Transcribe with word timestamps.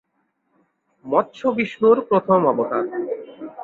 মৎস্য 1.05 1.41
বিষ্ণুর 1.57 1.97
প্রথম 2.09 2.39
অবতার। 2.51 2.85